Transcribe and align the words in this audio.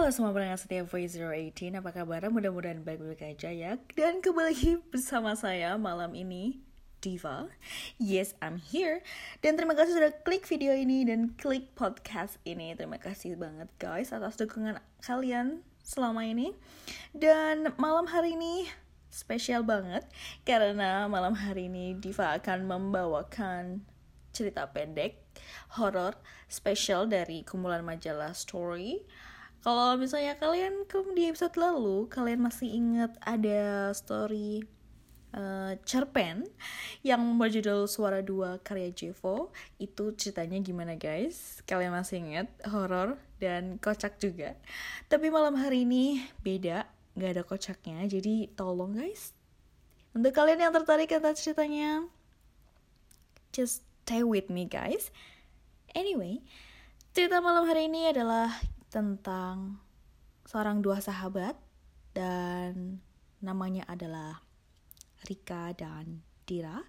Halo 0.00 0.16
semua 0.16 0.32
pendengar 0.32 0.56
setia 0.56 0.80
Voice 0.80 1.12
018, 1.12 1.76
apa 1.76 1.92
kabar? 1.92 2.24
Mudah-mudahan 2.32 2.80
baik-baik 2.80 3.20
aja 3.20 3.52
ya. 3.52 3.76
Dan 3.92 4.24
kembali 4.24 4.80
bersama 4.96 5.36
saya 5.36 5.76
malam 5.76 6.16
ini 6.16 6.64
Diva. 7.04 7.52
Yes, 8.00 8.32
I'm 8.40 8.56
here. 8.56 9.04
Dan 9.44 9.60
terima 9.60 9.76
kasih 9.76 10.00
sudah 10.00 10.08
klik 10.24 10.48
video 10.48 10.72
ini 10.72 11.04
dan 11.04 11.36
klik 11.36 11.76
podcast 11.76 12.40
ini. 12.48 12.72
Terima 12.72 12.96
kasih 12.96 13.36
banget 13.36 13.68
guys 13.76 14.08
atas 14.08 14.40
dukungan 14.40 14.80
kalian 15.04 15.60
selama 15.84 16.24
ini. 16.24 16.56
Dan 17.12 17.76
malam 17.76 18.08
hari 18.08 18.40
ini 18.40 18.72
spesial 19.12 19.68
banget 19.68 20.08
Karena 20.48 21.12
malam 21.12 21.36
hari 21.36 21.68
ini 21.68 21.92
Diva 21.92 22.40
akan 22.40 22.64
membawakan 22.64 23.84
cerita 24.32 24.64
pendek 24.64 25.20
horor 25.76 26.16
spesial 26.48 27.04
dari 27.04 27.44
kumpulan 27.44 27.84
majalah 27.84 28.32
Story 28.32 29.04
kalau 29.60 29.96
misalnya 30.00 30.36
kalian 30.40 30.88
ke 30.88 31.00
di 31.12 31.28
episode 31.28 31.56
lalu 31.60 32.08
kalian 32.08 32.40
masih 32.40 32.68
ingat 32.72 33.12
ada 33.20 33.92
story 33.92 34.64
uh, 35.34 35.76
cerpen 35.86 36.46
yang 37.04 37.20
berjudul 37.38 37.86
Suara 37.86 38.24
Dua 38.24 38.58
karya 38.62 38.90
Jevo 38.92 39.52
itu 39.78 40.14
ceritanya 40.16 40.58
gimana 40.60 40.94
guys? 40.96 41.60
Kalian 41.66 41.94
masih 41.94 42.24
ingat? 42.24 42.48
Horor 42.66 43.18
dan 43.38 43.76
kocak 43.78 44.18
juga. 44.18 44.56
Tapi 45.06 45.28
malam 45.28 45.56
hari 45.56 45.84
ini 45.84 46.24
beda 46.42 46.86
nggak 47.16 47.30
ada 47.36 47.42
kocaknya. 47.44 48.06
Jadi 48.06 48.52
tolong 48.54 48.96
guys. 48.96 49.36
Untuk 50.10 50.34
kalian 50.34 50.58
yang 50.58 50.74
tertarik 50.74 51.10
atas 51.14 51.42
ceritanya 51.42 52.08
just 53.54 53.86
stay 54.06 54.26
with 54.26 54.50
me 54.50 54.66
guys. 54.66 55.14
Anyway 55.94 56.42
cerita 57.10 57.42
malam 57.42 57.66
hari 57.66 57.90
ini 57.90 58.06
adalah 58.06 58.54
tentang 58.90 59.78
seorang 60.44 60.82
dua 60.82 60.98
sahabat 60.98 61.54
dan 62.10 62.98
namanya 63.38 63.86
adalah 63.86 64.42
Rika 65.24 65.72
dan 65.78 66.26
Dira 66.42 66.82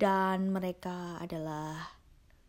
dan 0.00 0.48
mereka 0.48 1.20
adalah 1.20 1.96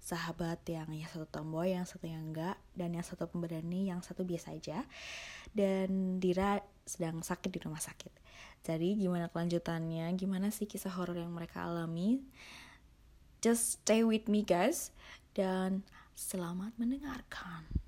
sahabat 0.07 0.63
yang 0.71 0.87
yang 0.95 1.09
satu 1.11 1.27
tomboy, 1.27 1.75
yang 1.75 1.83
satu 1.83 2.07
yang 2.07 2.31
enggak, 2.31 2.55
dan 2.71 2.95
yang 2.95 3.03
satu 3.03 3.27
pemberani, 3.27 3.91
yang 3.91 3.99
satu 3.99 4.23
biasa 4.23 4.55
aja. 4.55 4.87
Dan 5.51 6.23
Dira 6.23 6.63
sedang 6.87 7.19
sakit 7.19 7.51
di 7.51 7.59
rumah 7.59 7.83
sakit. 7.83 8.15
Jadi 8.63 8.95
gimana 8.95 9.27
kelanjutannya? 9.27 10.07
Gimana 10.15 10.47
sih 10.47 10.63
kisah 10.63 10.95
horor 10.95 11.19
yang 11.19 11.35
mereka 11.35 11.67
alami? 11.67 12.23
Just 13.43 13.83
stay 13.83 14.07
with 14.07 14.31
me 14.31 14.47
guys 14.47 14.95
dan 15.35 15.83
selamat 16.15 16.71
mendengarkan. 16.79 17.86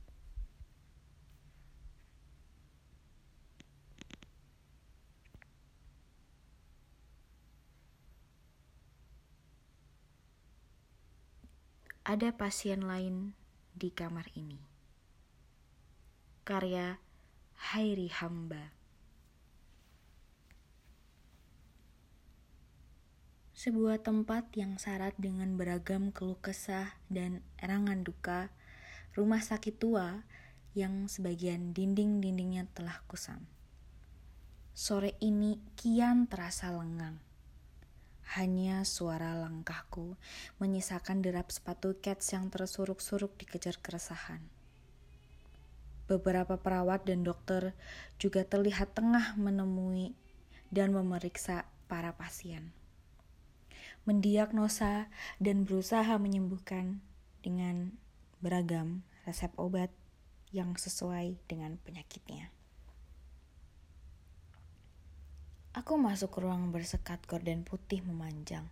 Ada 12.03 12.35
pasien 12.35 12.87
lain 12.87 13.37
di 13.75 13.91
kamar 13.91 14.27
ini. 14.35 14.59
Karya 16.47 16.97
Hairi 17.71 18.09
Hamba. 18.09 18.73
Sebuah 23.53 23.99
tempat 23.99 24.55
yang 24.55 24.79
syarat 24.79 25.13
dengan 25.19 25.59
beragam 25.59 26.15
keluh 26.15 26.39
kesah 26.39 26.95
dan 27.11 27.43
erangan 27.59 28.07
duka, 28.07 28.49
rumah 29.13 29.43
sakit 29.43 29.75
tua 29.77 30.23
yang 30.71 31.11
sebagian 31.11 31.75
dinding-dindingnya 31.75 32.71
telah 32.71 33.03
kusam. 33.11 33.43
Sore 34.71 35.19
ini 35.19 35.59
kian 35.75 36.31
terasa 36.31 36.71
lengang 36.71 37.28
hanya 38.37 38.85
suara 38.85 39.33
langkahku 39.33 40.13
menyisakan 40.61 41.25
derap 41.25 41.49
sepatu 41.49 41.97
cats 41.97 42.29
yang 42.37 42.53
tersuruk-suruk 42.53 43.33
dikejar 43.41 43.81
keresahan. 43.81 44.45
Beberapa 46.05 46.61
perawat 46.61 47.09
dan 47.09 47.25
dokter 47.25 47.73
juga 48.21 48.45
terlihat 48.45 48.93
tengah 48.93 49.33
menemui 49.33 50.13
dan 50.69 50.93
memeriksa 50.93 51.65
para 51.89 52.13
pasien. 52.13 52.69
Mendiagnosa 54.05 55.09
dan 55.41 55.65
berusaha 55.65 56.17
menyembuhkan 56.21 57.01
dengan 57.41 57.97
beragam 58.41 59.01
resep 59.25 59.53
obat 59.57 59.89
yang 60.49 60.77
sesuai 60.77 61.37
dengan 61.45 61.77
penyakitnya. 61.81 62.58
Aku 65.69 66.01
masuk 66.01 66.33
ke 66.33 66.41
ruang 66.41 66.73
bersekat 66.73 67.21
gorden 67.29 67.61
putih 67.61 68.01
memanjang. 68.01 68.65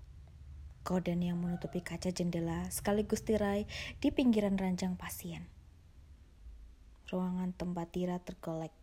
Gorden 0.82 1.22
yang 1.22 1.38
menutupi 1.38 1.86
kaca 1.86 2.10
jendela 2.10 2.66
sekaligus 2.74 3.22
tirai 3.22 3.70
di 4.02 4.10
pinggiran 4.10 4.58
ranjang 4.58 4.98
pasien. 4.98 5.46
Ruangan 7.06 7.54
tempat 7.54 7.94
Tira 7.94 8.18
tergolek. 8.18 8.74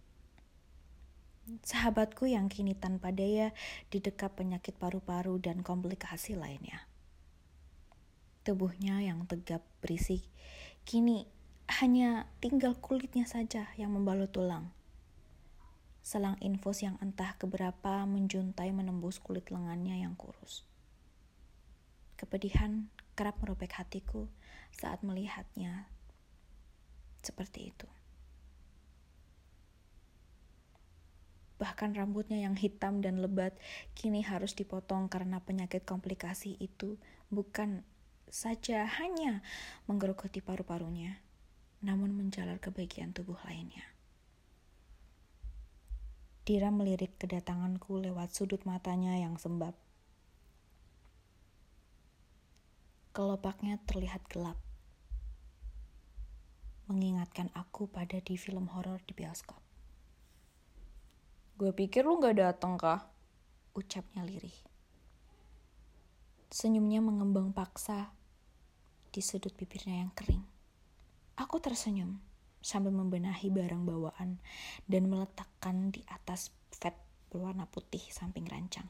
Sahabatku 1.66 2.30
yang 2.30 2.46
kini 2.46 2.78
tanpa 2.78 3.10
daya 3.10 3.50
didekap 3.90 4.38
penyakit 4.38 4.78
paru-paru 4.78 5.34
dan 5.42 5.66
komplikasi 5.66 6.38
lainnya. 6.38 6.86
Tubuhnya 8.46 9.02
yang 9.02 9.26
tegap 9.26 9.66
berisik, 9.82 10.22
kini 10.86 11.26
hanya 11.82 12.30
tinggal 12.38 12.78
kulitnya 12.78 13.26
saja 13.26 13.74
yang 13.74 13.90
membalut 13.90 14.30
tulang 14.30 14.70
selang 16.04 16.36
infus 16.44 16.84
yang 16.84 17.00
entah 17.00 17.32
keberapa 17.40 18.04
menjuntai 18.04 18.68
menembus 18.76 19.16
kulit 19.16 19.48
lengannya 19.48 20.04
yang 20.04 20.12
kurus. 20.20 20.68
Kepedihan 22.20 22.92
kerap 23.16 23.40
merobek 23.40 23.72
hatiku 23.80 24.28
saat 24.68 25.00
melihatnya 25.00 25.88
seperti 27.24 27.72
itu. 27.72 27.88
Bahkan 31.56 31.96
rambutnya 31.96 32.44
yang 32.44 32.52
hitam 32.52 33.00
dan 33.00 33.24
lebat 33.24 33.56
kini 33.96 34.20
harus 34.20 34.52
dipotong 34.52 35.08
karena 35.08 35.40
penyakit 35.40 35.88
komplikasi 35.88 36.60
itu 36.60 37.00
bukan 37.32 37.80
saja 38.28 38.84
hanya 39.00 39.40
menggerogoti 39.88 40.44
paru-parunya, 40.44 41.22
namun 41.80 42.12
menjalar 42.12 42.60
ke 42.60 42.68
bagian 42.68 43.16
tubuh 43.16 43.40
lainnya. 43.48 43.93
Dira 46.44 46.68
melirik 46.68 47.16
kedatanganku 47.16 48.04
lewat 48.04 48.36
sudut 48.36 48.68
matanya 48.68 49.16
yang 49.16 49.40
sembab. 49.40 49.72
Kelopaknya 53.16 53.80
terlihat 53.88 54.28
gelap, 54.28 54.60
mengingatkan 56.84 57.48
aku 57.56 57.88
pada 57.88 58.20
di 58.20 58.36
film 58.36 58.68
horor 58.76 59.00
di 59.08 59.16
bioskop. 59.16 59.56
Gue 61.56 61.72
pikir 61.72 62.04
lu 62.04 62.20
gak 62.20 62.36
dateng 62.36 62.76
kah? 62.76 63.08
Ucapnya 63.72 64.20
lirih. 64.20 64.58
Senyumnya 66.52 67.00
mengembang 67.00 67.56
paksa 67.56 68.12
di 69.16 69.24
sudut 69.24 69.56
bibirnya 69.56 70.04
yang 70.04 70.12
kering. 70.12 70.44
Aku 71.40 71.56
tersenyum 71.56 72.20
sambil 72.64 72.96
membenahi 72.96 73.52
barang 73.52 73.84
bawaan 73.84 74.40
dan 74.88 75.12
meletakkan 75.12 75.92
di 75.92 76.00
atas 76.08 76.48
vet 76.80 76.96
berwarna 77.28 77.68
putih 77.68 78.00
samping 78.08 78.48
rancang. 78.48 78.88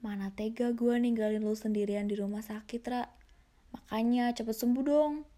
Mana 0.00 0.32
tega 0.32 0.72
gue 0.72 0.96
ninggalin 0.96 1.44
lu 1.44 1.52
sendirian 1.52 2.08
di 2.08 2.16
rumah 2.16 2.40
sakit, 2.40 2.82
Ra. 2.88 3.04
Makanya 3.76 4.32
cepet 4.32 4.56
sembuh 4.56 4.84
dong. 4.84 5.28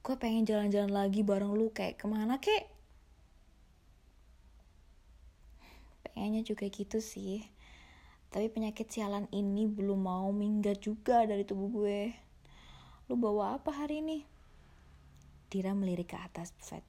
Gue 0.00 0.16
pengen 0.16 0.48
jalan-jalan 0.48 0.92
lagi 0.92 1.20
bareng 1.24 1.52
lu 1.52 1.72
kayak 1.72 2.00
ke 2.00 2.06
mana 2.08 2.40
kek? 2.40 2.68
Pengennya 6.08 6.44
juga 6.44 6.68
gitu 6.68 7.00
sih. 7.00 7.44
Tapi 8.28 8.52
penyakit 8.52 8.88
sialan 8.88 9.28
ini 9.32 9.64
belum 9.64 10.04
mau 10.04 10.28
minggat 10.28 10.80
juga 10.84 11.24
dari 11.24 11.44
tubuh 11.48 11.68
gue. 11.72 12.00
Lu 13.08 13.16
bawa 13.16 13.56
apa 13.56 13.72
hari 13.72 14.04
ini? 14.04 14.35
Dira 15.56 15.72
melirik 15.72 16.12
ke 16.12 16.20
atas 16.20 16.52
buffet. 16.52 16.84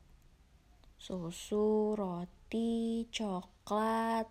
Susu, 1.00 1.96
roti, 1.96 3.08
coklat, 3.08 4.28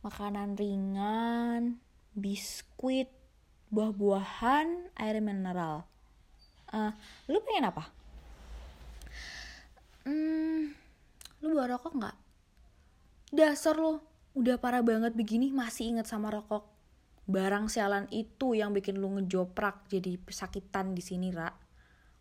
makanan 0.00 0.56
ringan, 0.56 1.76
biskuit, 2.16 3.12
buah-buahan, 3.68 4.88
air 4.96 5.20
mineral. 5.20 5.84
Uh, 6.72 6.96
lu 7.28 7.44
pengen 7.44 7.68
apa? 7.68 7.92
Hmm, 10.08 10.72
lu 11.44 11.52
bawa 11.52 11.76
rokok 11.76 11.92
nggak? 11.92 12.16
Dasar 13.36 13.76
lu, 13.76 14.00
udah 14.32 14.56
parah 14.56 14.80
banget 14.80 15.12
begini 15.12 15.52
masih 15.52 15.92
inget 15.92 16.08
sama 16.08 16.32
rokok. 16.32 16.64
Barang 17.28 17.68
sialan 17.68 18.08
itu 18.16 18.56
yang 18.56 18.72
bikin 18.72 18.96
lu 18.96 19.12
ngejoprak 19.20 19.92
jadi 19.92 20.16
pesakitan 20.16 20.96
di 20.96 21.04
sini, 21.04 21.28
Ra. 21.28 21.52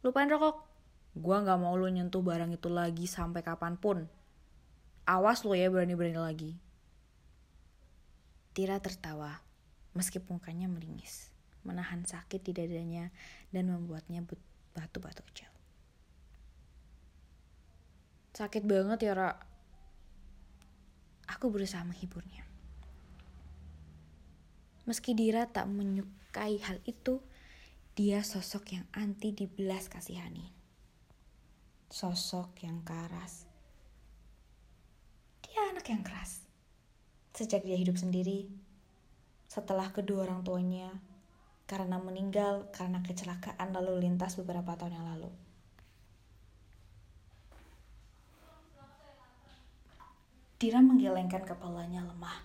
Lu 0.03 0.11
pengen 0.11 0.35
rokok? 0.35 0.66
Gua 1.15 1.45
gak 1.45 1.59
mau 1.62 1.77
lu 1.77 1.88
nyentuh 1.88 2.19
barang 2.19 2.51
itu 2.56 2.68
lagi 2.68 3.06
sampai 3.07 3.45
kapan 3.45 3.80
pun. 3.80 4.09
Awas 5.07 5.48
lo 5.48 5.56
ya 5.56 5.71
berani-berani 5.71 6.19
lagi. 6.19 6.51
Tira 8.51 8.81
tertawa, 8.81 9.39
meski 9.94 10.18
mukanya 10.18 10.65
meringis, 10.65 11.30
menahan 11.62 12.04
sakit 12.04 12.42
di 12.42 12.51
dadanya 12.57 13.13
dan 13.54 13.69
membuatnya 13.69 14.25
batu-batu 14.75 15.21
kecil. 15.30 15.48
Sakit 18.33 18.65
banget 18.65 19.06
ya, 19.06 19.13
Ra. 19.13 19.31
Aku 21.30 21.54
berusaha 21.54 21.86
menghiburnya. 21.86 22.45
Meski 24.89 25.13
Dira 25.13 25.45
tak 25.45 25.69
menyukai 25.69 26.57
hal 26.65 26.81
itu, 26.89 27.21
dia 27.94 28.25
sosok 28.25 28.74
yang 28.74 28.86
anti 28.94 29.33
dibelas 29.33 29.86
kasihani. 29.86 30.56
Sosok 31.87 32.67
yang 32.67 32.83
keras. 32.83 33.47
Dia 35.47 35.71
anak 35.71 35.87
yang 35.87 36.03
keras. 36.03 36.43
Sejak 37.31 37.63
dia 37.63 37.79
hidup 37.79 37.95
sendiri, 37.95 38.49
setelah 39.47 39.87
kedua 39.95 40.27
orang 40.27 40.43
tuanya 40.43 40.91
karena 41.67 41.95
meninggal 41.99 42.67
karena 42.75 42.99
kecelakaan 43.03 43.71
lalu 43.71 44.03
lintas 44.03 44.35
beberapa 44.35 44.75
tahun 44.75 44.99
yang 44.99 45.07
lalu. 45.15 45.31
Dira 50.57 50.81
menggelengkan 50.81 51.45
kepalanya 51.45 52.01
lemah. 52.03 52.41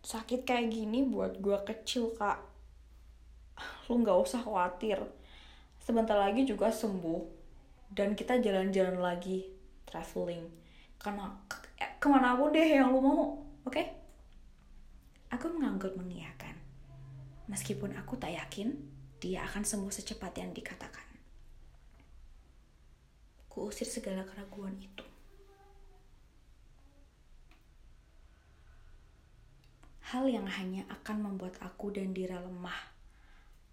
Sakit 0.00 0.48
kayak 0.48 0.72
gini 0.72 1.04
buat 1.04 1.36
gue 1.36 1.58
kecil 1.68 2.16
kak. 2.16 2.40
Lu 3.86 4.00
gak 4.00 4.16
usah 4.16 4.40
khawatir. 4.40 5.04
Sebentar 5.88 6.20
lagi 6.20 6.44
juga 6.44 6.68
sembuh. 6.68 7.40
Dan 7.88 8.12
kita 8.12 8.36
jalan-jalan 8.36 9.00
lagi. 9.00 9.48
Traveling. 9.88 10.44
Karena 11.00 11.32
ke 11.48 11.56
eh, 11.80 11.96
ke 11.96 12.06
mana 12.12 12.36
pun 12.36 12.52
deh 12.52 12.68
yang 12.68 12.92
lu 12.92 13.00
mau. 13.00 13.40
Oke? 13.64 13.72
Okay? 13.72 13.86
Aku 15.32 15.48
mengangguk 15.48 15.96
mengiyakan. 15.96 16.60
Meskipun 17.48 17.96
aku 17.96 18.20
tak 18.20 18.36
yakin 18.36 18.76
dia 19.16 19.48
akan 19.48 19.64
sembuh 19.64 19.88
secepat 19.88 20.36
yang 20.36 20.52
dikatakan. 20.52 21.08
Kuusir 23.48 23.88
segala 23.88 24.28
keraguan 24.28 24.76
itu. 24.76 25.08
hal 30.08 30.24
yang 30.24 30.48
hanya 30.48 30.88
akan 30.88 31.20
membuat 31.20 31.60
aku 31.60 31.92
dan 31.92 32.16
Dira 32.16 32.40
lemah. 32.40 32.96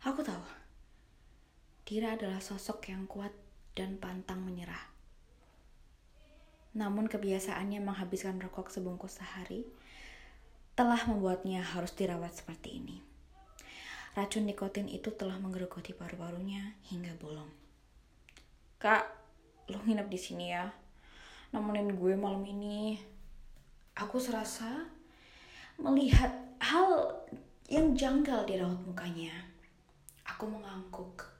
Aku 0.03 0.19
tahu, 0.19 0.43
Dira 1.85 2.17
adalah 2.17 2.41
sosok 2.41 2.89
yang 2.89 3.05
kuat 3.05 3.29
dan 3.77 4.01
pantang 4.01 4.41
menyerah. 4.41 4.89
Namun 6.73 7.05
kebiasaannya 7.05 7.77
menghabiskan 7.77 8.41
rokok 8.41 8.73
sebungkus 8.73 9.21
sehari 9.21 9.69
telah 10.73 10.97
membuatnya 11.05 11.61
harus 11.61 11.93
dirawat 11.93 12.33
seperti 12.33 12.81
ini. 12.81 12.97
Racun 14.17 14.49
nikotin 14.49 14.89
itu 14.89 15.13
telah 15.13 15.37
menggerogoti 15.37 15.93
paru-parunya 15.93 16.73
hingga 16.89 17.13
bolong. 17.21 17.53
Kak, 18.81 19.05
lo 19.69 19.77
nginep 19.85 20.09
di 20.09 20.17
sini 20.17 20.57
ya. 20.57 20.65
Nemenin 21.53 21.93
gue 21.93 22.17
malam 22.17 22.41
ini. 22.49 22.97
Aku 23.93 24.17
serasa 24.17 24.89
melihat 25.77 26.33
hal 26.57 27.13
yang 27.69 27.93
janggal 27.93 28.41
di 28.49 28.57
raut 28.57 28.81
mukanya. 28.81 29.53
Aku 30.25 30.49
mengangguk. 30.49 31.34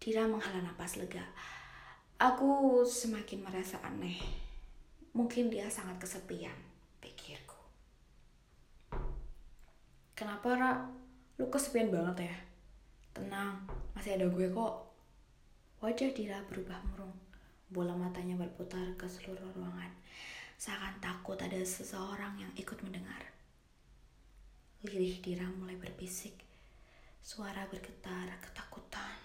Dira 0.00 0.24
menghela 0.24 0.64
napas 0.64 0.96
lega. 0.96 1.22
Aku 2.16 2.80
semakin 2.88 3.44
merasa 3.44 3.76
aneh. 3.84 4.16
Mungkin 5.12 5.52
dia 5.52 5.68
sangat 5.68 6.00
kesepian, 6.00 6.56
pikirku. 7.04 7.60
Kenapa, 10.16 10.48
Ra? 10.56 10.72
Lu 11.36 11.52
kesepian 11.52 11.92
banget 11.92 12.26
ya? 12.32 12.36
Tenang, 13.12 13.68
masih 13.92 14.16
ada 14.16 14.26
gue 14.32 14.48
kok. 14.48 14.88
Wajah 15.84 16.10
Dira 16.16 16.40
berubah 16.48 16.80
murung. 16.88 17.12
Bola 17.68 17.92
matanya 17.92 18.34
berputar 18.40 18.96
ke 18.96 19.04
seluruh 19.04 19.52
ruangan 19.52 19.92
seakan 20.60 21.00
takut 21.00 21.40
ada 21.40 21.56
seseorang 21.56 22.36
yang 22.36 22.52
ikut 22.52 22.76
mendengar. 22.84 23.32
Lirih 24.84 25.16
Dira 25.24 25.48
mulai 25.56 25.72
berbisik, 25.80 26.36
suara 27.24 27.64
bergetar 27.72 28.28
ketakutan. 28.44 29.19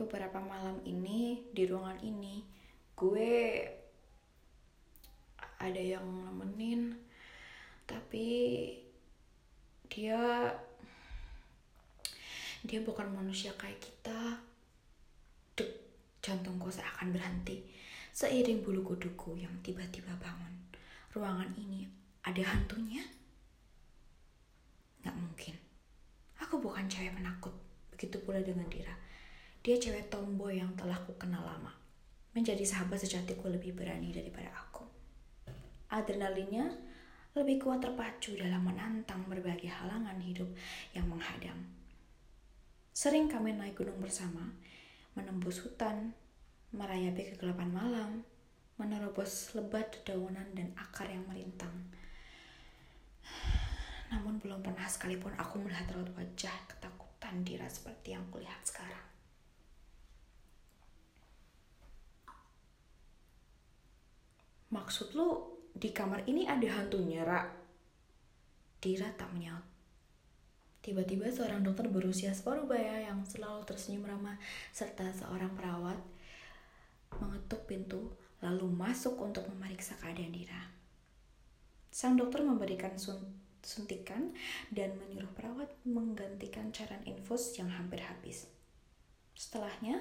Beberapa 0.00 0.40
malam 0.40 0.80
ini 0.88 1.44
di 1.52 1.68
ruangan 1.68 2.00
ini, 2.00 2.40
gue 2.96 3.36
ada 5.60 5.76
yang 5.76 6.08
nemenin, 6.24 6.96
tapi 7.84 8.28
dia 9.92 10.48
dia 12.64 12.80
bukan 12.80 13.12
manusia 13.12 13.52
kayak 13.60 13.76
kita. 13.76 14.40
Duk, 15.52 15.68
jantungku 16.24 16.72
seakan 16.72 17.12
berhenti 17.12 17.60
Seiring 18.10 18.66
bulu 18.66 18.82
kuduku 18.82 19.38
yang 19.38 19.54
tiba-tiba 19.62 20.10
bangun. 20.18 20.50
Ruangan 21.14 21.50
ini 21.54 21.86
ada 22.26 22.42
hantunya? 22.42 23.06
Gak 25.06 25.14
mungkin. 25.14 25.54
Aku 26.42 26.58
bukan 26.58 26.90
cewek 26.90 27.14
penakut. 27.14 27.54
Begitu 27.94 28.18
pula 28.26 28.42
dengan 28.42 28.66
Dira. 28.66 28.92
Dia 29.60 29.76
cewek 29.76 30.08
tomboy 30.08 30.56
yang 30.56 30.72
telah 30.72 30.96
ku 31.04 31.12
kenal 31.20 31.44
lama. 31.44 31.68
Menjadi 32.32 32.64
sahabat 32.64 32.96
sejatiku 33.04 33.52
lebih 33.52 33.76
berani 33.76 34.08
daripada 34.08 34.48
aku. 34.56 34.88
Adrenalinnya 35.92 36.64
lebih 37.36 37.60
kuat 37.60 37.84
terpacu 37.84 38.40
dalam 38.40 38.64
menantang 38.64 39.20
berbagai 39.28 39.68
halangan 39.68 40.16
hidup 40.24 40.48
yang 40.96 41.04
menghadang. 41.12 41.60
Sering 42.96 43.28
kami 43.28 43.52
naik 43.52 43.76
gunung 43.76 44.00
bersama, 44.00 44.48
menembus 45.12 45.60
hutan, 45.60 46.16
merayapi 46.72 47.36
kegelapan 47.36 47.68
malam, 47.68 48.10
menerobos 48.80 49.52
lebat 49.52 49.92
dedaunan 49.92 50.48
dan 50.56 50.72
akar 50.80 51.04
yang 51.12 51.28
merintang. 51.28 51.92
Namun 54.08 54.40
belum 54.40 54.64
pernah 54.64 54.88
sekalipun 54.88 55.36
aku 55.36 55.60
melihat 55.60 55.92
raut 55.92 56.08
wajah 56.16 56.56
ketakutan 56.64 57.44
Dira 57.44 57.68
seperti 57.68 58.16
yang 58.16 58.24
kulihat 58.32 58.64
sekarang. 58.64 59.09
Maksud 64.70 65.18
lu 65.18 65.58
di 65.74 65.90
kamar 65.90 66.26
ini 66.30 66.46
ada 66.46 66.66
hantunya, 66.78 67.26
Ra? 67.26 67.42
Dira 68.78 69.10
tak 69.18 69.34
menyaut. 69.34 69.66
Tiba-tiba 70.80 71.28
seorang 71.28 71.60
dokter 71.60 71.92
berusia 71.92 72.32
separuh 72.32 72.64
baya 72.64 73.04
yang 73.04 73.20
selalu 73.28 73.68
tersenyum 73.68 74.08
ramah 74.08 74.40
serta 74.72 75.12
seorang 75.12 75.52
perawat 75.52 76.00
mengetuk 77.20 77.68
pintu, 77.68 78.08
lalu 78.40 78.70
masuk 78.72 79.20
untuk 79.20 79.44
memeriksa 79.52 79.98
keadaan 80.00 80.32
Dira. 80.32 80.72
Sang 81.92 82.16
dokter 82.16 82.40
memberikan 82.40 82.96
suntikan 83.60 84.32
dan 84.72 84.96
menyuruh 84.96 85.28
perawat 85.36 85.68
menggantikan 85.84 86.72
cairan 86.72 87.04
infus 87.04 87.58
yang 87.60 87.68
hampir 87.68 88.00
habis. 88.00 88.48
Setelahnya, 89.36 90.00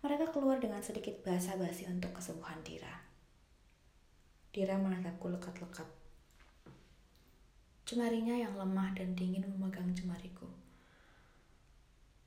mereka 0.00 0.32
keluar 0.32 0.56
dengan 0.62 0.80
sedikit 0.80 1.20
basa-basi 1.20 1.84
untuk 1.90 2.16
kesembuhan 2.16 2.62
Dira. 2.64 3.05
Dira 4.56 4.72
menatapku 4.80 5.28
lekat-lekat. 5.28 5.84
Cemarinya 7.84 8.40
yang 8.40 8.56
lemah 8.56 8.96
dan 8.96 9.12
dingin 9.12 9.44
memegang 9.44 9.92
cemariku. 9.92 10.48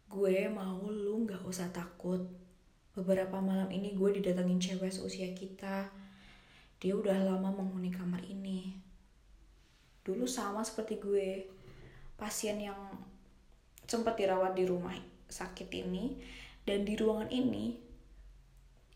Gue 0.05 0.45
mau 0.45 0.77
lu 0.85 1.25
gak 1.25 1.41
usah 1.41 1.73
takut, 1.73 2.21
beberapa 2.93 3.41
malam 3.41 3.65
ini 3.73 3.97
gue 3.97 4.21
didatengin 4.21 4.61
cewek 4.61 4.93
seusia 4.93 5.33
kita. 5.33 5.89
Dia 6.77 6.93
udah 6.93 7.17
lama 7.17 7.49
menghuni 7.49 7.89
kamar 7.89 8.21
ini. 8.21 8.77
Dulu 10.05 10.29
sama 10.29 10.61
seperti 10.61 11.01
gue. 11.01 11.49
Pasien 12.13 12.61
yang 12.61 12.77
sempat 13.89 14.13
dirawat 14.21 14.53
di 14.53 14.69
rumah 14.69 14.93
sakit 15.25 15.65
ini 15.81 16.21
dan 16.61 16.85
di 16.85 16.93
ruangan 16.93 17.33
ini 17.33 17.73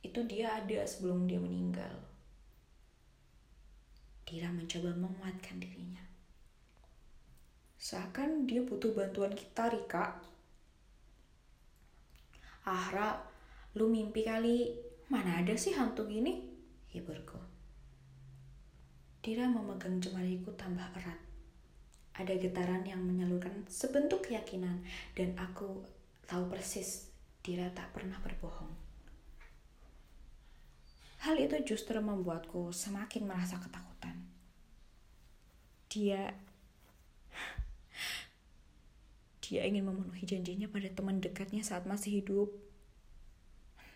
itu 0.06 0.22
dia 0.30 0.54
ada 0.54 0.86
sebelum 0.86 1.26
dia 1.26 1.42
meninggal 1.42 2.13
Dira 4.34 4.50
mencoba 4.50 4.98
menguatkan 4.98 5.62
dirinya 5.62 6.02
seakan 7.78 8.50
dia 8.50 8.66
butuh 8.66 8.98
bantuan 8.98 9.38
kita 9.38 9.70
Rika 9.70 10.18
Ahra 12.66 13.34
Lu 13.74 13.90
mimpi 13.90 14.22
kali, 14.22 14.70
mana 15.10 15.42
ada 15.42 15.58
sih 15.58 15.74
hantu 15.74 16.06
gini? 16.06 16.46
Hiburku. 16.94 17.42
Dira 19.18 19.50
memegang 19.50 19.98
jemariku 19.98 20.54
tambah 20.54 20.86
erat. 20.94 21.18
Ada 22.14 22.38
getaran 22.38 22.86
yang 22.86 23.02
menyalurkan 23.02 23.66
sebentuk 23.66 24.30
keyakinan 24.30 24.86
dan 25.18 25.34
aku 25.42 25.82
tahu 26.30 26.54
persis 26.54 27.10
Dira 27.42 27.66
tak 27.74 27.90
pernah 27.98 28.22
berbohong. 28.22 28.70
Hal 31.26 31.42
itu 31.42 31.74
justru 31.74 31.98
membuatku 31.98 32.70
semakin 32.70 33.26
merasa 33.26 33.58
ketakutan. 33.58 33.93
Dia 35.94 36.34
dia 39.44 39.62
ingin 39.70 39.86
memenuhi 39.86 40.26
janjinya 40.26 40.66
pada 40.66 40.90
teman 40.90 41.22
dekatnya 41.22 41.62
saat 41.62 41.86
masih 41.86 42.18
hidup. 42.18 42.50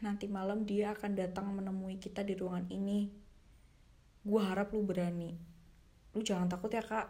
Nanti 0.06 0.30
malam 0.30 0.70
dia 0.70 0.94
akan 0.94 1.18
datang 1.18 1.50
menemui 1.50 1.98
kita 1.98 2.22
di 2.22 2.38
ruangan 2.38 2.70
ini. 2.70 3.10
Gue 4.22 4.42
harap 4.44 4.70
lu 4.78 4.86
berani. 4.86 5.34
Lu 6.14 6.22
jangan 6.22 6.46
takut 6.46 6.70
ya 6.70 6.86
kak. 6.86 7.10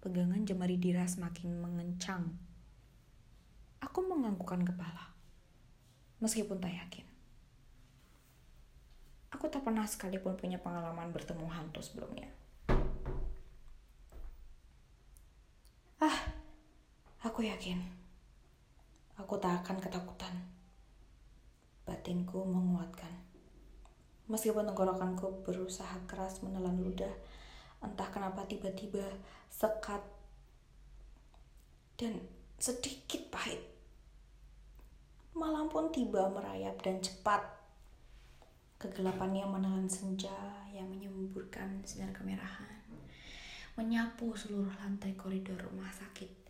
Pegangan 0.00 0.40
jemari 0.48 0.80
Dira 0.80 1.04
semakin 1.04 1.60
mengencang. 1.60 2.32
Aku 3.84 4.00
menganggukkan 4.00 4.64
kepala. 4.64 5.12
Meskipun 6.24 6.56
tak 6.56 6.72
yakin. 6.72 7.04
Aku 9.36 9.52
tak 9.52 9.60
pernah 9.60 9.84
sekalipun 9.84 10.32
punya 10.40 10.56
pengalaman 10.56 11.12
bertemu 11.12 11.44
hantu 11.52 11.84
sebelumnya. 11.84 12.32
Ah, 16.00 16.16
aku 17.26 17.35
yakin. 17.46 17.78
Aku 19.16 19.38
tak 19.38 19.62
akan 19.62 19.78
ketakutan. 19.78 20.34
Batinku 21.86 22.42
menguatkan. 22.42 23.10
Meskipun 24.26 24.66
tenggorokanku 24.66 25.46
berusaha 25.46 26.02
keras 26.10 26.42
menelan 26.42 26.82
ludah, 26.82 27.14
entah 27.78 28.10
kenapa 28.10 28.42
tiba-tiba 28.44 29.06
sekat 29.46 30.02
dan 31.94 32.18
sedikit 32.58 33.30
pahit. 33.30 33.62
Malam 35.38 35.70
pun 35.70 35.94
tiba 35.94 36.26
merayap 36.26 36.82
dan 36.82 36.98
cepat. 36.98 37.40
Kegelapannya 38.76 39.46
menelan 39.48 39.88
senja 39.88 40.34
yang 40.74 40.90
menyemburkan 40.92 41.80
sinar 41.88 42.12
kemerahan, 42.12 42.84
menyapu 43.78 44.36
seluruh 44.36 44.74
lantai 44.76 45.16
koridor 45.16 45.56
rumah 45.56 45.88
sakit 45.88 46.45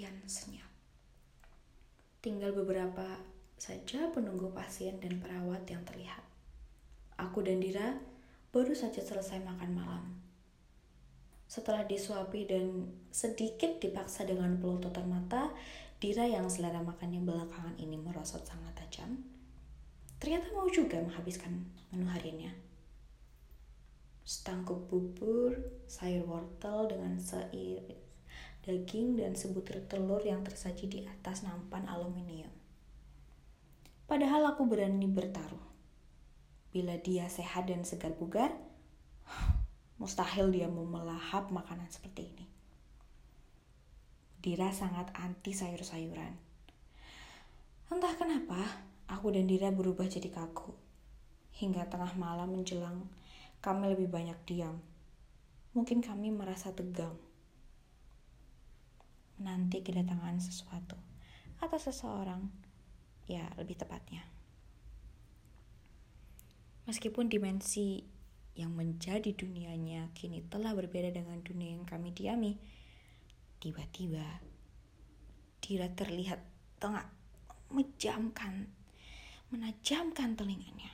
kian 0.00 0.16
senyap. 0.24 0.64
Tinggal 2.24 2.56
beberapa 2.56 3.20
saja 3.60 4.08
penunggu 4.08 4.48
pasien 4.48 4.96
dan 4.96 5.20
perawat 5.20 5.68
yang 5.68 5.84
terlihat. 5.84 6.24
Aku 7.20 7.44
dan 7.44 7.60
Dira 7.60 8.00
baru 8.48 8.72
saja 8.72 9.04
selesai 9.04 9.44
makan 9.44 9.76
malam. 9.76 10.04
Setelah 11.44 11.84
disuapi 11.84 12.48
dan 12.48 12.88
sedikit 13.12 13.76
dipaksa 13.76 14.24
dengan 14.24 14.56
pelototan 14.56 15.04
mata, 15.04 15.52
Dira 16.00 16.24
yang 16.24 16.48
selera 16.48 16.80
makannya 16.80 17.20
belakangan 17.20 17.76
ini 17.76 18.00
merosot 18.00 18.40
sangat 18.40 18.72
tajam, 18.80 19.20
ternyata 20.16 20.48
mau 20.56 20.64
juga 20.72 20.96
menghabiskan 20.96 21.60
menu 21.92 22.08
hariannya. 22.08 22.56
Setangkup 24.24 24.88
bubur, 24.88 25.60
sayur 25.84 26.24
wortel 26.24 26.88
dengan 26.88 27.20
seiris 27.20 28.08
daging 28.66 29.20
dan 29.20 29.36
sebutir 29.36 29.84
telur 29.88 30.20
yang 30.20 30.44
tersaji 30.44 30.84
di 30.86 31.00
atas 31.08 31.42
nampan 31.46 31.88
aluminium. 31.88 32.52
Padahal 34.04 34.52
aku 34.52 34.66
berani 34.66 35.06
bertaruh 35.06 35.70
Bila 36.70 36.94
dia 37.02 37.26
sehat 37.26 37.66
dan 37.66 37.82
segar 37.82 38.14
bugar, 38.14 38.54
mustahil 40.00 40.54
dia 40.54 40.70
mau 40.70 40.86
melahap 40.86 41.50
makanan 41.50 41.90
seperti 41.90 42.30
ini. 42.30 42.46
Dira 44.38 44.70
sangat 44.70 45.10
anti 45.18 45.50
sayur-sayuran. 45.50 46.38
Entah 47.90 48.14
kenapa, 48.14 48.86
aku 49.10 49.34
dan 49.34 49.50
Dira 49.50 49.74
berubah 49.74 50.06
jadi 50.06 50.30
kaku. 50.30 50.70
Hingga 51.58 51.90
tengah 51.90 52.14
malam 52.14 52.54
menjelang, 52.54 53.10
kami 53.58 53.90
lebih 53.90 54.06
banyak 54.06 54.38
diam. 54.46 54.78
Mungkin 55.74 56.06
kami 56.06 56.30
merasa 56.30 56.70
tegang. 56.70 57.18
Nanti 59.40 59.80
kedatangan 59.80 60.36
sesuatu 60.38 61.00
atau 61.60 61.78
seseorang, 61.80 62.48
ya 63.28 63.48
lebih 63.56 63.80
tepatnya. 63.80 64.24
Meskipun 66.88 67.28
dimensi 67.28 68.04
yang 68.58 68.76
menjadi 68.76 69.32
dunianya 69.32 70.12
kini 70.12 70.44
telah 70.48 70.76
berbeda 70.76 71.08
dengan 71.14 71.40
dunia 71.40 71.76
yang 71.78 71.86
kami 71.88 72.12
diami, 72.12 72.58
tiba-tiba 73.60 74.50
Dira 75.60 75.92
terlihat 75.92 76.40
tengah 76.80 77.04
menjamkan, 77.70 78.66
menajamkan 79.52 80.34
telinganya. 80.34 80.88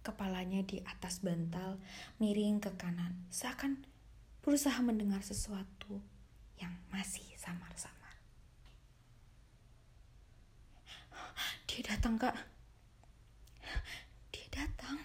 Kepalanya 0.00 0.62
di 0.62 0.78
atas 0.86 1.18
bantal, 1.20 1.82
miring 2.22 2.62
ke 2.62 2.70
kanan, 2.78 3.26
seakan 3.28 3.82
berusaha 4.40 4.78
mendengar 4.80 5.20
sesuatu 5.20 5.98
yang 6.60 6.74
masih 6.90 7.24
samar-samar. 7.38 8.14
Dia 11.66 11.82
datang, 11.86 12.14
Kak 12.18 12.54
datang. 14.54 15.02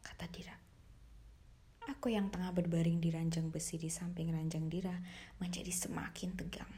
Kata 0.00 0.24
Dira. 0.32 0.56
Aku 1.86 2.08
yang 2.08 2.32
tengah 2.32 2.50
berbaring 2.50 2.98
di 2.98 3.12
ranjang 3.12 3.52
besi 3.52 3.76
di 3.76 3.92
samping 3.92 4.32
ranjang 4.32 4.72
Dira 4.72 4.96
menjadi 5.38 5.68
semakin 5.70 6.32
tegang. 6.34 6.72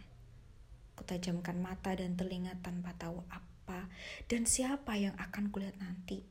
Kutajamkan 0.99 1.62
mata 1.62 1.95
dan 1.95 2.19
telinga 2.19 2.59
tanpa 2.59 2.93
tahu 2.99 3.23
apa 3.31 3.87
dan 4.27 4.45
siapa 4.45 4.99
yang 4.99 5.15
akan 5.15 5.55
kulihat 5.55 5.79
nanti. 5.79 6.27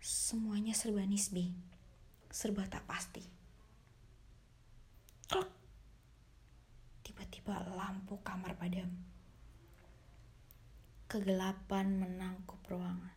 Semuanya 0.00 0.72
serba 0.72 1.04
nisbi, 1.04 1.52
serba 2.30 2.64
tak 2.70 2.86
pasti. 2.86 3.39
Tiba-tiba 7.06 7.62
lampu 7.78 8.18
kamar 8.26 8.58
padam 8.58 8.90
Kegelapan 11.06 12.02
menangkup 12.02 12.58
ruangan. 12.66 13.14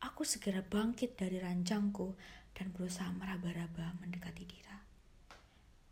Aku 0.00 0.24
segera 0.24 0.64
bangkit 0.64 1.16
dari 1.16 1.36
ranjangku 1.36 2.16
dan 2.56 2.72
berusaha 2.72 3.12
meraba-raba 3.12 3.96
mendekati 4.00 4.44
Dira. 4.48 4.76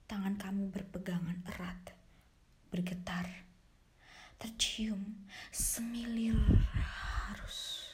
Tangan 0.08 0.40
kami 0.40 0.68
berpegangan 0.72 1.44
erat, 1.44 1.92
bergetar, 2.72 3.28
tercium 4.40 5.28
semilir 5.52 6.36
harus. 6.72 7.88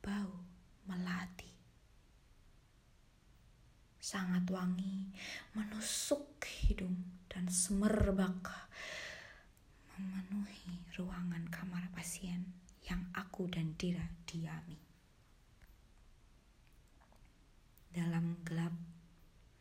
Bau 0.00 0.32
melati. 0.88 1.48
Sangat 4.12 4.44
wangi, 4.52 5.08
menusuk 5.56 6.44
hidung 6.44 7.24
dan 7.32 7.48
semerbak 7.48 8.44
memenuhi 9.96 10.84
ruangan 11.00 11.48
kamar 11.48 11.88
pasien 11.96 12.44
yang 12.84 13.08
aku 13.16 13.48
dan 13.48 13.72
Dira 13.72 14.04
diami. 14.28 14.76
Dalam 17.88 18.36
gelap, 18.44 18.76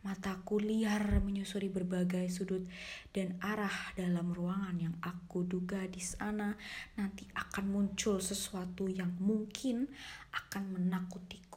mataku 0.03 0.60
liar 0.60 1.24
menyusuri 1.24 1.72
berbagai 1.72 2.27
sudut 2.27 2.67
dan 3.15 3.39
arah 3.39 3.96
dalam 3.96 4.36
ruangan 4.36 4.75
yang 4.75 5.00
aku 5.00 5.48
duga 5.48 5.88
di 5.88 6.03
sana 6.03 6.51
nanti 7.00 7.24
akan 7.39 7.72
muncul 7.72 8.20
sesuatu 8.20 8.91
yang 8.91 9.15
mungkin 9.15 9.88
akan 10.36 10.75
menakutiku. 10.75 11.50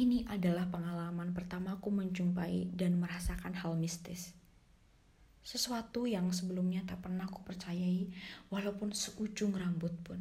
Ini 0.00 0.24
adalah 0.32 0.64
pengalaman 0.64 1.36
pertamaku 1.36 1.92
menjumpai 1.92 2.72
dan 2.72 2.96
merasakan 2.96 3.52
hal 3.52 3.76
mistis. 3.76 4.32
Sesuatu 5.44 6.08
yang 6.08 6.32
sebelumnya 6.32 6.80
tak 6.88 7.04
pernah 7.04 7.28
aku 7.28 7.44
percayai 7.44 8.08
walaupun 8.48 8.96
seujung 8.96 9.52
rambut 9.52 9.92
pun. 10.00 10.16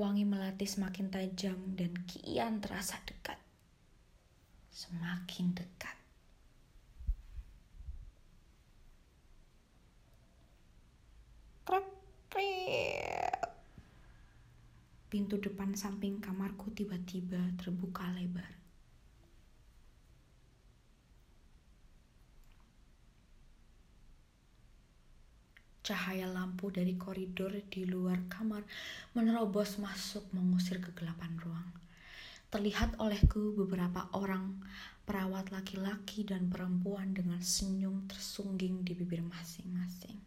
Wangi 0.00 0.24
melati 0.24 0.64
semakin 0.64 1.12
tajam 1.12 1.76
dan 1.76 1.92
kian 2.08 2.64
terasa 2.64 2.96
dekat. 3.04 3.36
Semakin 4.72 5.52
dekat. 5.52 5.96
Krep, 11.68 11.86
krep. 12.32 13.53
Pintu 15.14 15.38
depan 15.38 15.78
samping 15.78 16.18
kamarku 16.18 16.74
tiba-tiba 16.74 17.38
terbuka 17.54 18.02
lebar. 18.18 18.50
Cahaya 25.86 26.26
lampu 26.26 26.74
dari 26.74 26.98
koridor 26.98 27.54
di 27.70 27.86
luar 27.86 28.26
kamar 28.26 28.66
menerobos 29.14 29.78
masuk 29.78 30.26
mengusir 30.34 30.82
kegelapan 30.82 31.38
ruang. 31.38 31.70
Terlihat 32.50 32.98
olehku 32.98 33.54
beberapa 33.54 34.10
orang 34.18 34.66
perawat 35.06 35.54
laki-laki 35.54 36.26
dan 36.26 36.50
perempuan 36.50 37.14
dengan 37.14 37.38
senyum 37.38 38.10
tersungging 38.10 38.82
di 38.82 38.98
bibir 38.98 39.22
masing-masing. 39.22 40.18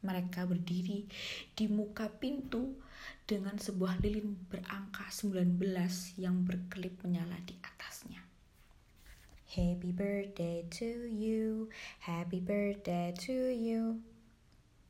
Mereka 0.00 0.48
berdiri 0.48 1.04
di 1.52 1.68
muka 1.68 2.08
pintu 2.08 2.80
dengan 3.24 3.56
sebuah 3.56 4.04
lilin 4.04 4.36
berangka 4.52 5.08
19 5.08 5.56
yang 6.20 6.44
berkelip 6.44 7.00
menyala 7.00 7.40
di 7.40 7.56
atasnya. 7.56 8.20
Happy 9.48 9.96
birthday 9.96 10.68
to 10.68 11.08
you, 11.08 11.72
happy 12.04 12.36
birthday 12.44 13.16
to 13.16 13.48
you. 13.48 14.04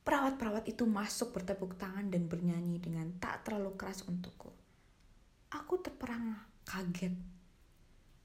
Perawat-perawat 0.02 0.66
itu 0.66 0.82
masuk 0.82 1.30
bertepuk 1.30 1.78
tangan 1.78 2.10
dan 2.10 2.26
bernyanyi 2.26 2.82
dengan 2.82 3.14
tak 3.22 3.46
terlalu 3.46 3.78
keras 3.78 4.02
untukku. 4.04 4.50
Aku 5.54 5.78
terperangah, 5.78 6.44
kaget. 6.66 7.14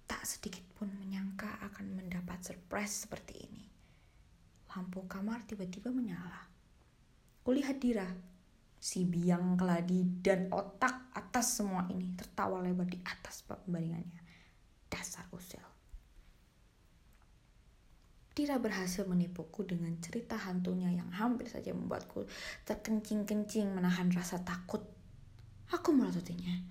Tak 0.10 0.26
sedikit 0.26 0.66
pun 0.74 0.90
menyangka 0.90 1.62
akan 1.70 2.02
mendapat 2.02 2.42
surprise 2.42 3.06
seperti 3.06 3.46
ini. 3.46 3.64
Lampu 4.74 5.06
kamar 5.06 5.46
tiba-tiba 5.46 5.94
menyala. 5.94 6.50
Kulihat 7.46 7.78
Dira, 7.78 8.10
si 8.80 9.04
biang 9.04 9.60
keladi 9.60 10.24
dan 10.24 10.48
otak 10.56 11.12
atas 11.12 11.60
semua 11.60 11.84
ini 11.92 12.16
tertawa 12.16 12.64
lebar 12.64 12.88
di 12.88 12.98
atas 13.04 13.44
pembandingannya. 13.44 14.24
Dasar 14.88 15.28
usil. 15.36 15.62
Dira 18.34 18.56
berhasil 18.56 19.04
menipuku 19.04 19.68
dengan 19.68 20.00
cerita 20.00 20.40
hantunya 20.40 20.88
yang 20.96 21.12
hampir 21.12 21.52
saja 21.52 21.76
membuatku 21.76 22.24
terkencing-kencing 22.64 23.76
menahan 23.76 24.08
rasa 24.16 24.40
takut. 24.40 24.80
Aku 25.70 25.92
melototnya. 25.92 26.64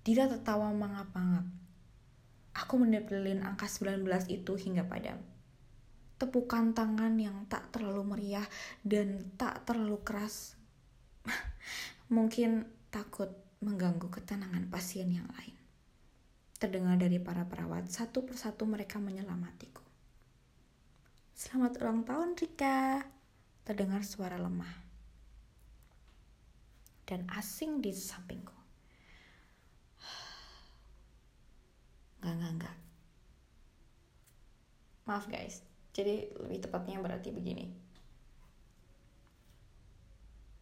Dira 0.00 0.26
tertawa 0.26 0.72
mangap-mangap. 0.72 1.44
Aku 2.56 2.80
menepelin 2.80 3.44
angka 3.44 3.70
19 3.70 4.02
itu 4.32 4.52
hingga 4.58 4.88
padam. 4.88 5.20
Tepukan 6.18 6.74
tangan 6.74 7.14
yang 7.14 7.46
tak 7.46 7.70
terlalu 7.70 8.02
meriah 8.16 8.48
dan 8.82 9.22
tak 9.38 9.62
terlalu 9.62 10.02
keras. 10.02 10.57
Mungkin 12.16 12.64
takut 12.88 13.28
mengganggu 13.60 14.08
ketenangan 14.08 14.70
pasien 14.70 15.10
yang 15.10 15.26
lain. 15.34 15.58
Terdengar 16.58 16.98
dari 16.98 17.22
para 17.22 17.46
perawat, 17.46 17.86
satu 17.86 18.26
persatu 18.26 18.66
mereka 18.66 18.98
menyelamatiku. 18.98 19.82
Selamat 21.38 21.78
ulang 21.78 22.02
tahun 22.02 22.34
Rika. 22.34 23.06
Terdengar 23.62 24.02
suara 24.02 24.34
lemah. 24.34 24.90
Dan 27.06 27.30
asing 27.30 27.78
di 27.78 27.94
sampingku. 27.94 28.58
Enggak, 32.18 32.34
enggak, 32.34 32.52
enggak. 32.58 32.76
Maaf 35.06 35.30
guys. 35.30 35.62
Jadi 35.94 36.34
lebih 36.36 36.68
tepatnya 36.68 37.00
berarti 37.00 37.32
begini. 37.32 37.87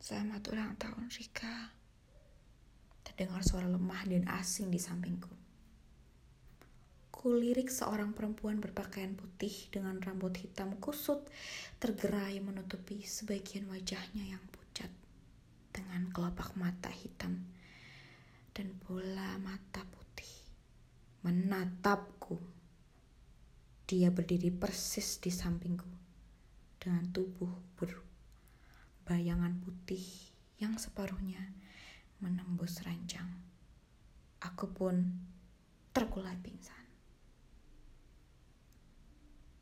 Selamat 0.06 0.38
ulang 0.54 0.78
tahun 0.78 1.10
Rika. 1.10 1.74
Terdengar 3.02 3.42
suara 3.42 3.66
lemah 3.66 4.06
dan 4.06 4.22
asing 4.38 4.70
di 4.70 4.78
sampingku. 4.78 5.34
Kulirik 7.10 7.66
seorang 7.66 8.14
perempuan 8.14 8.62
berpakaian 8.62 9.18
putih 9.18 9.66
dengan 9.74 9.98
rambut 9.98 10.30
hitam 10.38 10.78
kusut 10.78 11.26
tergerai 11.82 12.38
menutupi 12.38 13.02
sebagian 13.02 13.66
wajahnya 13.66 14.38
yang 14.38 14.44
pucat 14.54 14.94
dengan 15.74 16.06
kelopak 16.14 16.54
mata 16.54 16.94
hitam 16.94 17.42
dan 18.54 18.78
bola 18.86 19.42
mata 19.42 19.82
putih 19.90 20.34
menatapku. 21.26 22.38
Dia 23.90 24.14
berdiri 24.14 24.54
persis 24.54 25.18
di 25.18 25.34
sampingku 25.34 25.90
dengan 26.78 27.10
tubuh 27.10 27.74
berbayangan 29.06 29.62
putih 29.62 30.02
yang 30.58 30.74
separuhnya 30.82 31.54
menembus 32.18 32.82
ranjang. 32.82 33.38
Aku 34.42 34.66
pun 34.74 35.14
terkulai 35.94 36.34
pingsan 36.42 36.90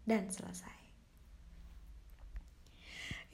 dan 0.09 0.33
selesai. 0.33 0.81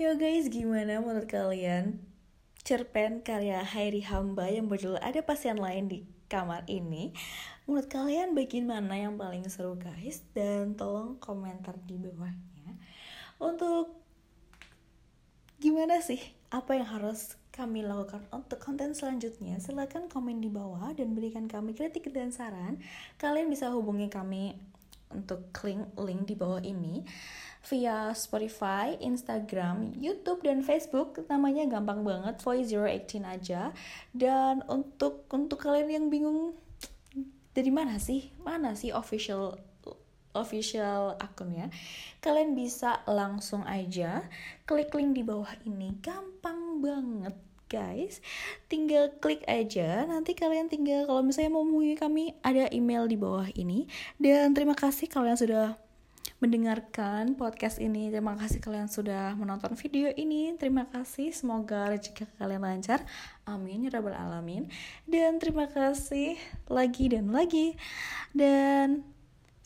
Yo 0.03 0.19
guys, 0.19 0.51
gimana 0.51 0.99
menurut 0.99 1.31
kalian 1.31 2.03
cerpen 2.67 3.23
karya 3.23 3.63
Hairi 3.63 4.03
Hamba 4.03 4.51
yang 4.51 4.67
berjudul 4.67 4.99
Ada 4.99 5.23
Pasien 5.23 5.63
Lain 5.63 5.87
di 5.87 6.11
Kamar 6.27 6.67
ini? 6.67 7.15
Menurut 7.71 7.87
kalian 7.87 8.35
bagaimana 8.35 8.99
yang 8.99 9.15
paling 9.15 9.47
seru 9.47 9.79
guys? 9.79 10.27
Dan 10.35 10.75
tolong 10.75 11.23
komentar 11.23 11.79
di 11.87 11.95
bawahnya. 11.95 12.83
Untuk 13.39 14.00
gimana 15.61 16.01
sih? 16.01 16.19
Apa 16.49 16.75
yang 16.75 16.89
harus 16.89 17.37
kami 17.53 17.85
lakukan 17.85 18.25
untuk 18.33 18.59
konten 18.59 18.97
selanjutnya? 18.97 19.61
Silahkan 19.61 20.09
komen 20.09 20.41
di 20.41 20.49
bawah 20.49 20.91
dan 20.97 21.13
berikan 21.13 21.47
kami 21.47 21.77
kritik 21.77 22.09
dan 22.11 22.33
saran. 22.33 22.81
Kalian 23.21 23.53
bisa 23.53 23.69
hubungi 23.71 24.09
kami 24.09 24.57
untuk 25.13 25.53
link 25.63 25.93
link 26.01 26.23
di 26.25 26.35
bawah 26.35 26.65
ini 26.65 27.05
via 27.61 28.17
Spotify, 28.17 28.97
Instagram, 29.05 29.93
YouTube 30.01 30.41
dan 30.43 30.65
Facebook. 30.65 31.21
Namanya 31.29 31.69
gampang 31.69 32.09
banget 32.09 32.41
Voice 32.41 32.73
018 32.73 33.21
aja. 33.29 33.77
Dan 34.17 34.65
untuk 34.65 35.29
untuk 35.29 35.61
kalian 35.61 35.93
yang 35.93 36.07
bingung 36.09 36.57
dari 37.53 37.69
mana 37.69 38.01
sih? 38.01 38.33
Mana 38.41 38.73
sih 38.73 38.97
official 38.97 39.61
official 40.35 41.19
akunnya 41.19 41.73
kalian 42.23 42.55
bisa 42.55 43.03
langsung 43.09 43.67
aja 43.67 44.25
klik 44.69 44.93
link 44.95 45.17
di 45.19 45.23
bawah 45.27 45.51
ini. 45.67 45.97
Gampang 45.99 46.79
banget 46.85 47.35
guys. 47.71 48.19
Tinggal 48.67 49.15
klik 49.23 49.47
aja. 49.47 50.05
Nanti 50.05 50.35
kalian 50.35 50.67
tinggal 50.67 51.07
kalau 51.07 51.23
misalnya 51.23 51.55
mau 51.55 51.63
menghubungi 51.63 51.97
kami 51.97 52.25
ada 52.43 52.67
email 52.75 53.07
di 53.07 53.15
bawah 53.15 53.47
ini. 53.55 53.87
Dan 54.19 54.53
terima 54.53 54.75
kasih 54.75 55.07
kalian 55.07 55.39
sudah 55.39 55.79
mendengarkan 56.41 57.37
podcast 57.37 57.79
ini. 57.79 58.09
Terima 58.09 58.33
kasih 58.35 58.59
kalian 58.65 58.89
sudah 58.89 59.37
menonton 59.37 59.77
video 59.77 60.09
ini. 60.17 60.57
Terima 60.57 60.89
kasih 60.89 61.31
semoga 61.37 61.93
rezeki 61.93 62.27
kalian 62.41 62.65
lancar. 62.65 63.05
Amin 63.45 63.87
ya 63.87 63.93
rabbal 63.93 64.17
alamin. 64.17 64.67
Dan 65.05 65.37
terima 65.39 65.69
kasih 65.69 66.41
lagi 66.67 67.13
dan 67.13 67.29
lagi. 67.31 67.77
Dan 68.33 69.05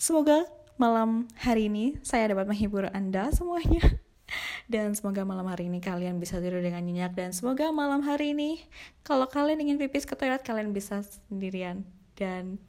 semoga 0.05 0.45
malam 0.77 1.25
hari 1.41 1.73
ini 1.73 1.97
saya 2.05 2.37
dapat 2.37 2.45
menghibur 2.45 2.93
anda 2.93 3.33
semuanya. 3.33 3.81
Dan 4.73 4.93
semoga 4.93 5.25
malam 5.25 5.49
hari 5.49 5.73
ini 5.73 5.81
kalian 5.81 6.21
bisa 6.21 6.45
tidur 6.45 6.61
dengan 6.61 6.85
nyenyak. 6.85 7.17
Dan 7.17 7.33
semoga 7.33 7.73
malam 7.73 8.05
hari 8.05 8.37
ini 8.37 8.61
kalau 9.01 9.25
kalian 9.25 9.65
ingin 9.65 9.81
pipis 9.81 10.05
ke 10.05 10.13
toilet 10.13 10.45
kalian 10.45 10.77
bisa 10.77 11.01
sendirian. 11.33 11.89
Dan 12.21 12.61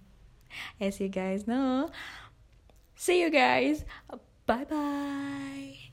as 0.80 1.04
you 1.04 1.12
guys 1.12 1.44
know 1.44 1.92
see 2.96 3.20
you 3.20 3.28
guys. 3.28 3.84
Bye 4.48 4.64
bye 4.64 5.85